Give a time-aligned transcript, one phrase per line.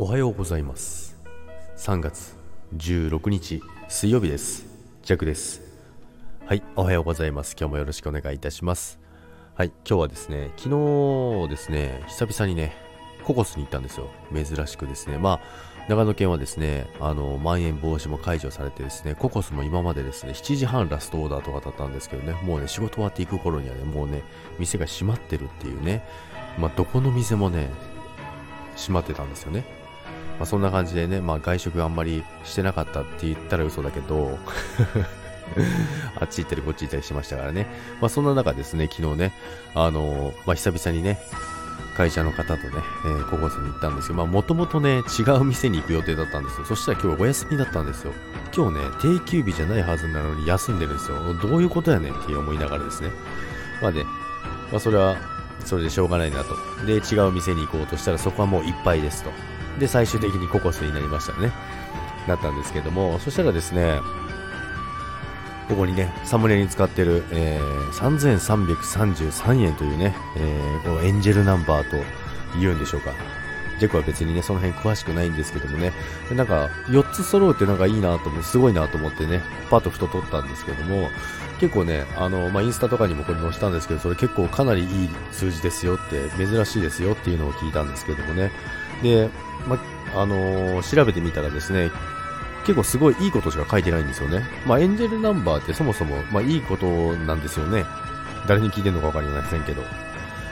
[0.00, 1.18] おはようございます。
[1.76, 2.36] 3月
[2.76, 4.64] 16日水曜日です。
[5.02, 5.60] ジャックです。
[6.46, 7.56] はいおはようございます。
[7.58, 9.00] 今日もよろしくお願いいたします。
[9.56, 12.76] はい今日はですね昨日ですね久々にね
[13.24, 14.08] ココスに行ったんですよ。
[14.32, 15.18] 珍しくですね。
[15.18, 15.40] まあ
[15.88, 24.22] 長野県はですね、あの、まん延防止も解除されてですね、ココスも今までですね、7時半ラストオーダーとかだったんですけどね、もうね、仕事終わっていく頃にはね、もうね、
[24.60, 26.04] 店が閉まってるっていうね、
[26.56, 27.70] まあ、どこの店もね、
[28.76, 29.87] 閉まってたんですよね。
[30.38, 34.38] まあ、そんな感じでね、まあ、外食あんまりしてなかったって言ったら嘘だけど
[36.20, 37.66] あっち行ったりこっち行ったりしましたからね。
[38.00, 39.32] まあ、そんな中ですね、昨日ね、
[39.74, 41.18] あのー、まあ、久々にね、
[41.96, 42.70] 会社の方とね、
[43.06, 46.64] えー、ココスに行ったんですけど、まあ、もともとね、違う店に行く予定だったんですよ。
[46.64, 48.12] そしたら今日お休みだったんですよ。
[48.54, 51.34] 今日ね、定休日じゃないはずなのに休んでるんですよ。
[51.34, 53.10] どういうことやねんって思いながらですね。
[53.82, 54.04] まあね、
[54.70, 55.16] まあ、それは、
[55.64, 56.54] それでしょうがないなと。
[56.86, 59.32] で、違う店に行こうとしたらそこはもういっぱいですと。
[59.78, 61.52] で、最終的にココスになりましたね。
[62.26, 64.00] なったんですけども、そしたらですね、
[65.68, 71.96] ここにね、サムネに使ってる、えー、3333円というね、えー、このエンジェルナンバーと
[72.58, 73.12] 言うんでしょうか。
[73.78, 75.92] ジェクは別にね、その辺詳しくないんですけどもね、
[76.32, 81.10] なんか、4つ揃うってなんかいいなと思う、すごいなと思ってね、パッとふと取ったんですけども、
[81.60, 88.50] 結構ね、あの、まあ、インスタとかにもこれ載せたんですけど、それ結構かなりいい数字ですよって、珍しいですよっていうのを聞いたんですけどもね、
[89.02, 89.30] で、
[89.66, 89.78] ま
[90.14, 91.90] あのー、調べてみたらですね、
[92.64, 94.44] 結構すごいいいことしか書いてないんですよね。
[94.66, 97.84] まあ、エンジェルナンバーってそもそも、まあ、いいことなんですよね。
[98.46, 99.82] 誰に聞いてるのかわかりませんけど。
[99.82, 99.88] ま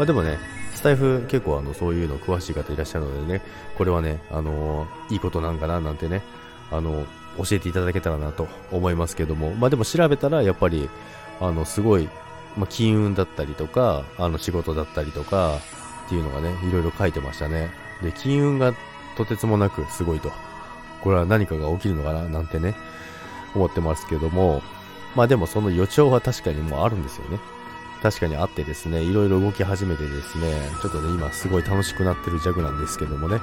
[0.00, 0.38] あ、でもね、
[0.74, 3.42] スタイフ結構あの、そういうの詳しい方いらっしゃるのでね、
[3.76, 6.22] これはね、あのー、いいことなんかななんてね、
[6.70, 7.04] あの
[7.38, 10.88] 教えていただけたらなと思いますけども、まあでも調べたらやっぱり、
[11.40, 12.08] あの、すごい、
[12.56, 15.58] まあ、金運だったりとか、あの、仕事だったりとか、
[16.06, 17.70] っていうのがね、いろいろ書いてましたね。
[18.02, 18.74] で、金運が
[19.16, 20.30] とてつもなくすごいと。
[21.02, 22.74] これは何かが起きるのかななんてね、
[23.54, 24.62] 思ってますけども、
[25.14, 27.38] まあでもその予兆は確かにもうあるんですよね。
[28.02, 33.40] 確かにあってですね、いろいろ動き始めてですね、ちょっとね、今すごい楽しくなってる弱なんですけどもね、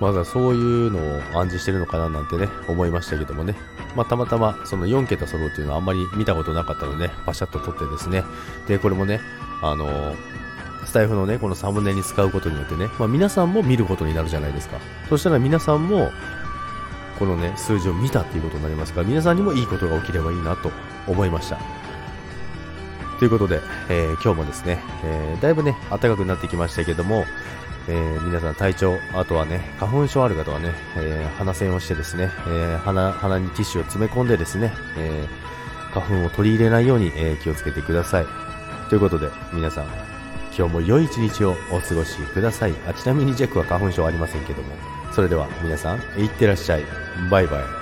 [0.00, 3.54] まだそういうのを暗示してるのかななんてね、思いましたけどもね、
[3.94, 8.24] まあたまたまその4桁揃うっていうのはあんまり見たことなかったので、ね、パシャッと撮ってですね、
[8.66, 9.20] で、これもね、
[9.62, 10.16] あのー
[10.84, 14.78] スタイフのね、このサムネに使うことによってね、まあ、皆さんも見ることになるじゃないですか。
[15.08, 16.10] そしたら皆さんも、
[17.18, 20.70] このね、数字を見たっていうことになりますから、皆さんにもいいことが起きればいいなと
[21.06, 21.58] 思いました。
[23.18, 27.24] ということで、えー、今日もですね、えー、だいぶね、暖かくなってきましたけども、
[27.88, 35.28] えー、皆さん体調、あとはね、花粉症ある方はね、え、鼻栓をしてですね、え、鼻、鼻にティッシュを詰め込んでですね、え
[35.92, 38.26] 花粉を取り入れないように、え気をつけてください。
[38.88, 39.84] ということで、皆さん、
[40.56, 42.74] 今日も良い一日をお過ごしください。
[42.86, 44.74] あちなみにジェックは花粉症ありませんけども。
[45.12, 46.84] それでは皆さん、いってらっしゃい。
[47.30, 47.81] バイバイ。